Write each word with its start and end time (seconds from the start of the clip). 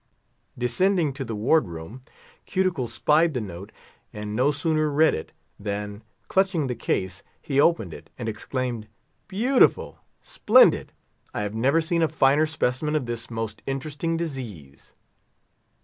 Descending 0.57 1.13
to 1.13 1.23
the 1.23 1.35
ward 1.35 1.67
room, 1.67 2.01
Cuticle 2.47 2.87
spied 2.87 3.35
the 3.35 3.39
note, 3.39 3.71
and 4.11 4.35
no 4.35 4.49
sooner 4.49 4.89
read 4.89 5.13
it, 5.13 5.31
than, 5.59 6.01
clutching 6.27 6.65
the 6.65 6.73
case, 6.73 7.21
he 7.39 7.61
opened 7.61 7.93
it, 7.93 8.09
and 8.17 8.27
exclaimed, 8.27 8.87
"Beautiful! 9.27 9.99
splendid! 10.19 10.91
I 11.35 11.41
have 11.41 11.53
never 11.53 11.81
seen 11.81 12.01
a 12.01 12.07
finer 12.07 12.47
specimen 12.47 12.95
of 12.95 13.05
this 13.05 13.29
most 13.29 13.61
interesting 13.67 14.17
disease." 14.17 14.95